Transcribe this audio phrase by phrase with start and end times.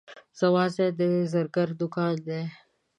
[0.39, 1.01] زما ځای د
[1.31, 2.41] زرګر دوکان دی.